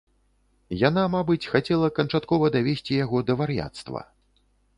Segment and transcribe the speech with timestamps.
[0.87, 4.01] Яна, мабыць, хацела канчаткова давесці яго да вар'яцтва.